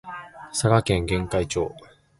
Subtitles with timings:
[0.51, 1.75] 佐賀県玄海町